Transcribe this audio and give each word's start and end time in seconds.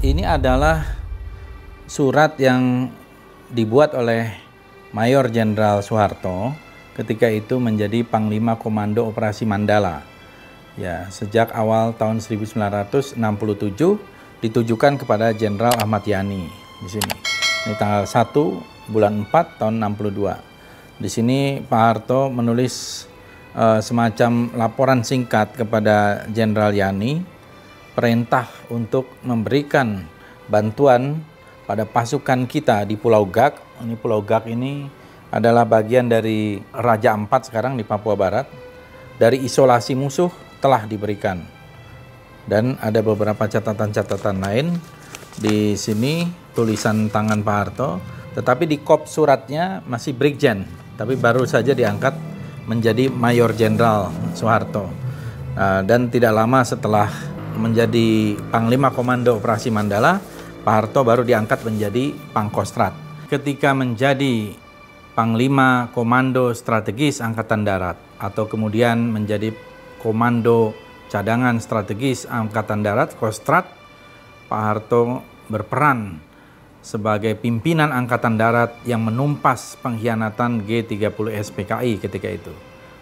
Ini 0.00 0.24
adalah 0.24 0.80
surat 1.84 2.32
yang 2.40 2.88
dibuat 3.52 3.92
oleh 3.92 4.32
Mayor 4.96 5.28
Jenderal 5.28 5.84
Soeharto 5.84 6.56
ketika 6.96 7.28
itu 7.28 7.60
menjadi 7.60 8.00
Panglima 8.08 8.56
Komando 8.56 9.04
Operasi 9.04 9.44
Mandala. 9.44 10.00
Ya, 10.80 11.04
sejak 11.12 11.52
awal 11.52 11.92
tahun 12.00 12.24
1967 12.24 13.20
ditujukan 14.40 15.04
kepada 15.04 15.36
Jenderal 15.36 15.76
Ahmad 15.76 16.08
Yani 16.08 16.48
di 16.80 16.88
sini. 16.88 17.14
Ini 17.68 17.76
tanggal 17.76 18.08
1 18.08 18.88
bulan 18.88 19.28
4 19.28 19.60
tahun 19.60 19.84
62. 19.84 20.96
Di 20.96 21.12
sini 21.12 21.60
Pak 21.60 21.76
Harto 21.76 22.32
menulis 22.32 23.04
uh, 23.52 23.84
semacam 23.84 24.48
laporan 24.56 25.04
singkat 25.04 25.60
kepada 25.60 26.24
Jenderal 26.32 26.72
Yani 26.72 27.39
perintah 28.00 28.48
untuk 28.72 29.20
memberikan 29.20 30.00
bantuan 30.48 31.20
pada 31.68 31.84
pasukan 31.84 32.48
kita 32.48 32.88
di 32.88 32.96
Pulau 32.96 33.28
Gak. 33.28 33.84
Ini 33.84 33.92
Pulau 34.00 34.24
Gak 34.24 34.48
ini 34.48 34.88
adalah 35.28 35.68
bagian 35.68 36.08
dari 36.08 36.56
Raja 36.72 37.12
Ampat 37.12 37.52
sekarang 37.52 37.76
di 37.76 37.84
Papua 37.84 38.16
Barat. 38.16 38.48
Dari 39.20 39.44
isolasi 39.44 39.92
musuh 39.92 40.32
telah 40.64 40.88
diberikan. 40.88 41.44
Dan 42.48 42.80
ada 42.80 43.04
beberapa 43.04 43.44
catatan-catatan 43.44 44.40
lain 44.40 44.80
di 45.36 45.76
sini 45.76 46.24
tulisan 46.56 47.12
tangan 47.12 47.44
Pak 47.44 47.56
Harto, 47.60 48.00
tetapi 48.32 48.64
di 48.64 48.80
kop 48.80 49.04
suratnya 49.04 49.84
masih 49.84 50.16
Brigjen, 50.16 50.64
tapi 50.96 51.20
baru 51.20 51.44
saja 51.44 51.76
diangkat 51.76 52.16
menjadi 52.64 53.12
Mayor 53.12 53.52
Jenderal 53.52 54.08
Soeharto. 54.32 54.88
Nah, 55.52 55.84
dan 55.84 56.08
tidak 56.08 56.32
lama 56.32 56.64
setelah 56.64 57.12
menjadi 57.56 58.38
Panglima 58.52 58.94
Komando 58.94 59.40
Operasi 59.40 59.72
Mandala, 59.72 60.20
Pak 60.60 60.74
Harto 60.74 61.00
baru 61.02 61.24
diangkat 61.24 61.64
menjadi 61.64 62.12
Pangkostrat. 62.30 62.92
Ketika 63.26 63.72
menjadi 63.72 64.54
Panglima 65.16 65.90
Komando 65.90 66.54
Strategis 66.54 67.18
Angkatan 67.18 67.66
Darat 67.66 67.98
atau 68.20 68.46
kemudian 68.46 69.10
menjadi 69.10 69.50
Komando 69.98 70.76
Cadangan 71.10 71.58
Strategis 71.58 72.28
Angkatan 72.28 72.86
Darat 72.86 73.18
Kostrat, 73.18 73.66
Pak 74.46 74.62
Harto 74.62 75.26
berperan 75.50 76.22
sebagai 76.80 77.36
pimpinan 77.36 77.92
Angkatan 77.92 78.40
Darat 78.40 78.80
yang 78.88 79.04
menumpas 79.04 79.76
pengkhianatan 79.82 80.64
G30 80.64 81.26
SPKI 81.42 82.00
ketika 82.00 82.28
itu. 82.30 82.52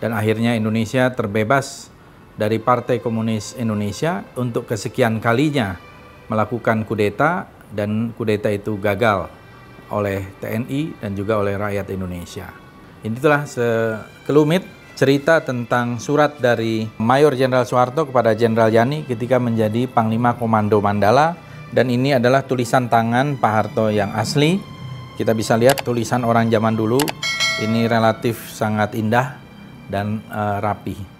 Dan 0.00 0.16
akhirnya 0.16 0.56
Indonesia 0.56 1.12
terbebas 1.12 1.92
dari 2.40 2.56
Partai 2.56 3.04
Komunis 3.04 3.52
Indonesia 3.60 4.24
untuk 4.40 4.64
kesekian 4.64 5.20
kalinya 5.20 5.76
melakukan 6.32 6.88
kudeta 6.88 7.44
dan 7.68 8.16
kudeta 8.16 8.48
itu 8.48 8.80
gagal 8.80 9.28
oleh 9.92 10.24
TNI 10.40 11.04
dan 11.04 11.12
juga 11.12 11.36
oleh 11.36 11.60
rakyat 11.60 11.92
Indonesia. 11.92 12.48
Itulah 13.04 13.44
sekelumit 13.44 14.64
cerita 14.96 15.44
tentang 15.44 16.00
surat 16.00 16.40
dari 16.40 16.88
Mayor 16.96 17.36
Jenderal 17.36 17.68
Soeharto 17.68 18.08
kepada 18.08 18.32
Jenderal 18.32 18.72
Yani 18.72 19.04
ketika 19.04 19.36
menjadi 19.36 19.84
Panglima 19.84 20.32
Komando 20.40 20.80
Mandala 20.80 21.36
dan 21.76 21.92
ini 21.92 22.16
adalah 22.16 22.40
tulisan 22.48 22.88
tangan 22.88 23.36
Pak 23.36 23.52
Harto 23.52 23.92
yang 23.92 24.16
asli. 24.16 24.56
Kita 25.20 25.36
bisa 25.36 25.60
lihat 25.60 25.84
tulisan 25.84 26.24
orang 26.24 26.48
zaman 26.48 26.72
dulu 26.72 27.00
ini 27.60 27.84
relatif 27.84 28.48
sangat 28.48 28.96
indah 28.96 29.36
dan 29.92 30.24
uh, 30.32 30.64
rapi. 30.64 31.19